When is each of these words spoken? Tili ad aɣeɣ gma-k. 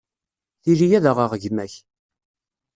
Tili 0.63 0.87
ad 0.97 1.05
aɣeɣ 1.11 1.31
gma-k. 1.41 1.73